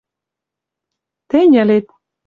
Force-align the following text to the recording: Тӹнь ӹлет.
Тӹнь 1.29 1.55
ӹлет. 1.61 1.85